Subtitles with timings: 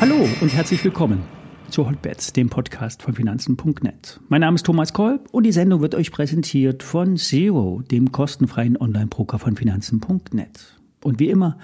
[0.00, 1.22] Hallo und herzlich willkommen
[1.70, 4.20] zu Hotbets, dem Podcast von Finanzen.net.
[4.28, 8.76] Mein Name ist Thomas Kolb und die Sendung wird euch präsentiert von Zero, dem kostenfreien
[8.76, 10.76] Online-Broker von Finanzen.net.
[11.02, 11.58] Und wie immer,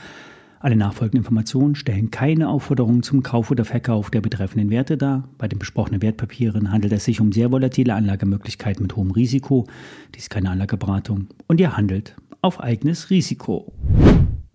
[0.61, 5.29] alle nachfolgenden Informationen stellen keine Aufforderung zum Kauf oder Verkauf der betreffenden Werte dar.
[5.38, 9.66] Bei den besprochenen Wertpapieren handelt es sich um sehr volatile Anlagemöglichkeiten mit hohem Risiko.
[10.14, 13.72] Dies ist keine Anlageberatung und ihr handelt auf eigenes Risiko.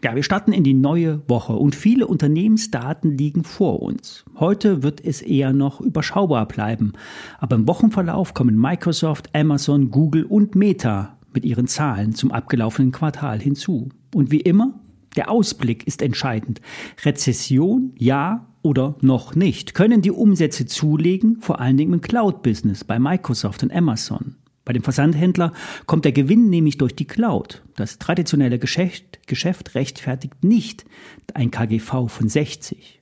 [0.03, 4.25] Ja, wir starten in die neue Woche und viele Unternehmensdaten liegen vor uns.
[4.37, 6.91] Heute wird es eher noch überschaubar bleiben,
[7.39, 13.39] aber im Wochenverlauf kommen Microsoft, Amazon, Google und Meta mit ihren Zahlen zum abgelaufenen Quartal
[13.39, 13.87] hinzu.
[14.13, 14.82] Und wie immer,
[15.15, 16.61] der Ausblick ist entscheidend.
[17.03, 19.73] Rezession, ja oder noch nicht.
[19.73, 24.35] Können die Umsätze zulegen, vor allen Dingen im Cloud-Business bei Microsoft und Amazon.
[24.65, 25.51] Bei dem Versandhändler
[25.85, 27.61] kommt der Gewinn nämlich durch die Cloud.
[27.75, 30.85] Das traditionelle Geschäft, Geschäft rechtfertigt nicht
[31.33, 33.01] ein KGV von 60.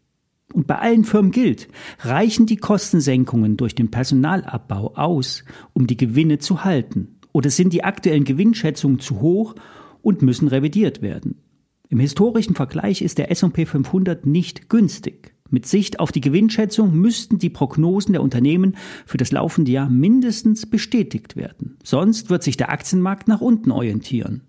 [0.53, 1.69] Und bei allen Firmen gilt,
[2.00, 7.19] reichen die Kostensenkungen durch den Personalabbau aus, um die Gewinne zu halten?
[7.31, 9.55] Oder sind die aktuellen Gewinnschätzungen zu hoch
[10.02, 11.35] und müssen revidiert werden?
[11.92, 15.36] Im historischen Vergleich ist der S&P 500 nicht günstig.
[15.50, 20.69] Mit Sicht auf die Gewinnschätzung müssten die Prognosen der Unternehmen für das laufende Jahr mindestens
[20.69, 21.78] bestätigt werden.
[21.84, 24.44] Sonst wird sich der Aktienmarkt nach unten orientieren.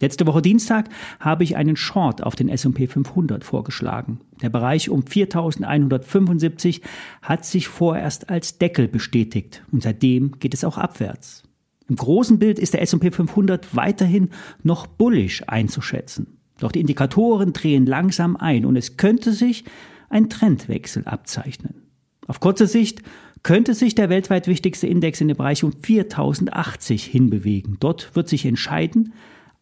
[0.00, 0.88] Letzte Woche Dienstag
[1.20, 4.18] habe ich einen Short auf den S&P 500 vorgeschlagen.
[4.42, 6.80] Der Bereich um 4175
[7.22, 11.44] hat sich vorerst als Deckel bestätigt und seitdem geht es auch abwärts.
[11.88, 14.30] Im großen Bild ist der S&P 500 weiterhin
[14.64, 16.39] noch bullisch einzuschätzen.
[16.60, 19.64] Doch die Indikatoren drehen langsam ein und es könnte sich
[20.08, 21.82] ein Trendwechsel abzeichnen.
[22.26, 23.02] Auf kurze Sicht
[23.42, 27.78] könnte sich der weltweit wichtigste Index in den Bereich um 4080 hinbewegen.
[27.80, 29.14] Dort wird sich entscheiden,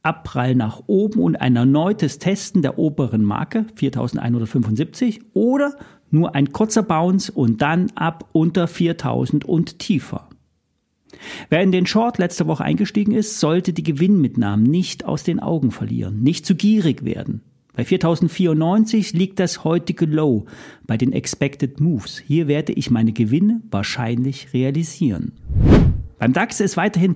[0.03, 5.77] Abprall nach oben und ein erneutes Testen der oberen Marke 4175 oder
[6.11, 10.28] nur ein kurzer Bounce und dann ab unter 4000 und tiefer.
[11.49, 15.71] Wer in den Short letzte Woche eingestiegen ist, sollte die Gewinnmitnahmen nicht aus den Augen
[15.71, 17.43] verlieren, nicht zu gierig werden.
[17.75, 20.47] Bei 4094 liegt das heutige Low
[20.87, 22.19] bei den Expected Moves.
[22.19, 25.33] Hier werde ich meine Gewinne wahrscheinlich realisieren.
[26.19, 27.15] Beim DAX ist weiterhin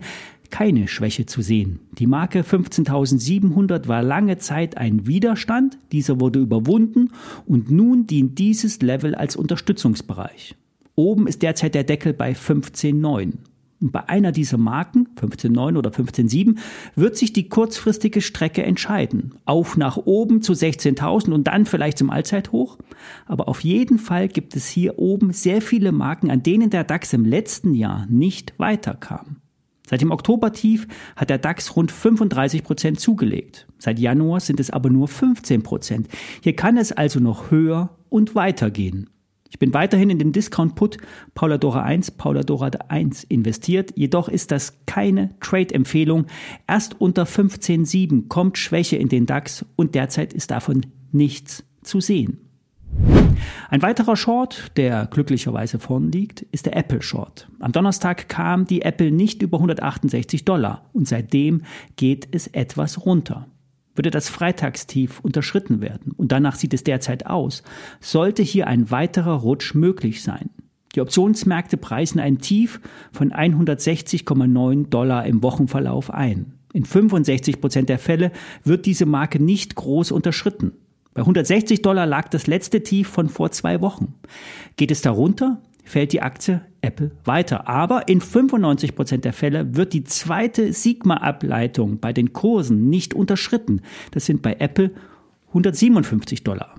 [0.50, 1.80] keine Schwäche zu sehen.
[1.98, 7.10] Die Marke 15.700 war lange Zeit ein Widerstand, dieser wurde überwunden
[7.44, 10.54] und nun dient dieses Level als Unterstützungsbereich.
[10.94, 13.32] Oben ist derzeit der Deckel bei 15.9.
[13.82, 16.56] Und bei einer dieser Marken, 15.9 oder 15.7,
[16.94, 19.34] wird sich die kurzfristige Strecke entscheiden.
[19.44, 22.78] Auf nach oben zu 16.000 und dann vielleicht zum Allzeithoch.
[23.26, 27.12] Aber auf jeden Fall gibt es hier oben sehr viele Marken, an denen der DAX
[27.12, 29.38] im letzten Jahr nicht weiterkam.
[29.84, 33.66] Seit dem Oktobertief hat der DAX rund 35 Prozent zugelegt.
[33.78, 36.08] Seit Januar sind es aber nur 15 Prozent.
[36.40, 39.10] Hier kann es also noch höher und weitergehen.
[39.52, 40.96] Ich bin weiterhin in den Discount-Put
[41.34, 46.24] Pauladora 1, Pauladora 1 investiert, jedoch ist das keine Trade-Empfehlung.
[46.66, 52.38] Erst unter 15,7 kommt Schwäche in den DAX und derzeit ist davon nichts zu sehen.
[53.68, 57.46] Ein weiterer Short, der glücklicherweise vorn liegt, ist der Apple Short.
[57.60, 61.60] Am Donnerstag kam die Apple nicht über 168 Dollar und seitdem
[61.96, 63.48] geht es etwas runter
[63.94, 67.62] würde das Freitagstief unterschritten werden, und danach sieht es derzeit aus,
[68.00, 70.50] sollte hier ein weiterer Rutsch möglich sein.
[70.94, 72.80] Die Optionsmärkte preisen ein Tief
[73.12, 76.58] von 160,9 Dollar im Wochenverlauf ein.
[76.72, 78.32] In 65 Prozent der Fälle
[78.64, 80.72] wird diese Marke nicht groß unterschritten.
[81.14, 84.14] Bei 160 Dollar lag das letzte Tief von vor zwei Wochen.
[84.76, 85.60] Geht es darunter,
[85.92, 87.68] fällt die Aktie Apple weiter.
[87.68, 93.82] Aber in 95 Prozent der Fälle wird die zweite Sigma-Ableitung bei den Kursen nicht unterschritten.
[94.10, 94.90] Das sind bei Apple
[95.48, 96.74] 157 Dollar.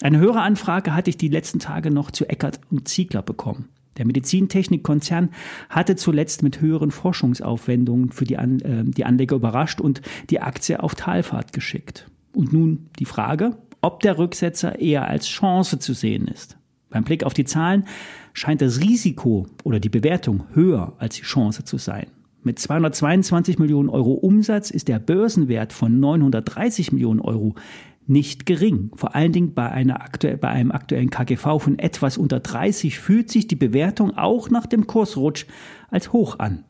[0.00, 3.68] Eine höhere Anfrage hatte ich die letzten Tage noch zu Eckert und Ziegler bekommen.
[3.98, 5.30] Der Medizintechnikkonzern
[5.68, 10.82] hatte zuletzt mit höheren Forschungsaufwendungen für die, An äh, die Anleger überrascht und die Aktie
[10.82, 12.08] auf Talfahrt geschickt.
[12.32, 16.58] Und nun die Frage, ob der Rücksetzer eher als Chance zu sehen ist.
[16.90, 17.84] Beim Blick auf die Zahlen
[18.32, 22.06] scheint das Risiko oder die Bewertung höher als die Chance zu sein.
[22.42, 27.54] Mit 222 Millionen Euro Umsatz ist der Börsenwert von 930 Millionen Euro
[28.06, 28.90] nicht gering.
[28.94, 33.30] Vor allen Dingen bei, einer aktuell, bei einem aktuellen KGV von etwas unter 30 fühlt
[33.30, 35.46] sich die Bewertung auch nach dem Kursrutsch
[35.90, 36.64] als hoch an.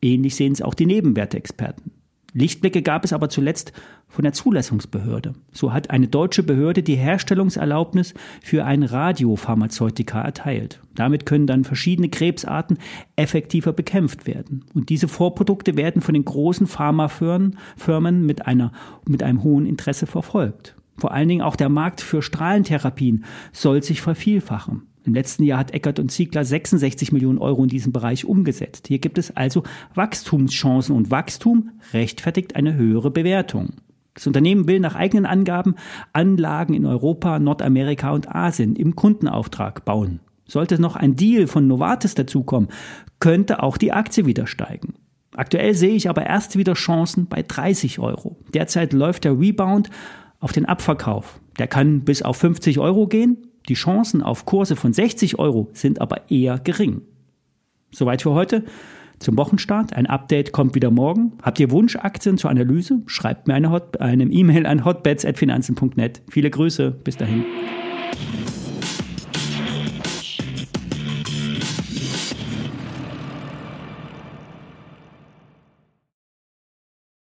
[0.00, 1.97] Ähnlich sehen es auch die Nebenwerteexperten.
[2.34, 3.72] Lichtblicke gab es aber zuletzt
[4.06, 5.34] von der Zulassungsbehörde.
[5.50, 10.80] So hat eine deutsche Behörde die Herstellungserlaubnis für ein Radiopharmazeutika erteilt.
[10.94, 12.78] Damit können dann verschiedene Krebsarten
[13.16, 14.64] effektiver bekämpft werden.
[14.74, 17.56] Und diese Vorprodukte werden von den großen Pharmafirmen
[18.26, 18.72] mit, einer,
[19.06, 20.74] mit einem hohen Interesse verfolgt.
[20.98, 24.82] Vor allen Dingen auch der Markt für Strahlentherapien soll sich vervielfachen.
[25.08, 28.88] Im letzten Jahr hat Eckert und Ziegler 66 Millionen Euro in diesem Bereich umgesetzt.
[28.88, 29.62] Hier gibt es also
[29.94, 33.70] Wachstumschancen und Wachstum rechtfertigt eine höhere Bewertung.
[34.12, 35.76] Das Unternehmen will nach eigenen Angaben
[36.12, 40.20] Anlagen in Europa, Nordamerika und Asien im Kundenauftrag bauen.
[40.46, 42.68] Sollte noch ein Deal von Novartis dazukommen,
[43.18, 44.92] könnte auch die Aktie wieder steigen.
[45.34, 48.36] Aktuell sehe ich aber erst wieder Chancen bei 30 Euro.
[48.52, 49.88] Derzeit läuft der Rebound
[50.38, 51.40] auf den Abverkauf.
[51.58, 53.47] Der kann bis auf 50 Euro gehen.
[53.68, 57.02] Die Chancen auf Kurse von 60 Euro sind aber eher gering.
[57.90, 58.64] Soweit für heute
[59.18, 59.92] zum Wochenstart.
[59.92, 61.32] Ein Update kommt wieder morgen.
[61.42, 63.02] Habt ihr Wunschaktien zur Analyse?
[63.06, 66.22] Schreibt mir eine, Hot eine E-Mail an hotbets.finanzen.net.
[66.30, 66.90] Viele Grüße.
[66.90, 67.44] Bis dahin.